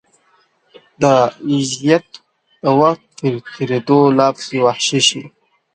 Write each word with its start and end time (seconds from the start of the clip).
دا 1.01 1.15
اذیت 1.55 2.07
د 2.63 2.65
وخت 2.79 3.03
په 3.17 3.27
تېرېدو 3.53 3.99
لا 4.17 4.27
پسې 4.35 4.57
وحشي 4.65 5.01
شي. 5.07 5.23